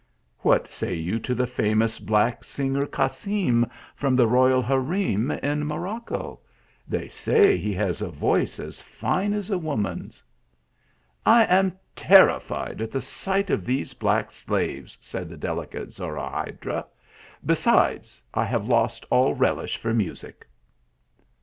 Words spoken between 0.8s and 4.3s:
you to the famous black singer, Casern, from the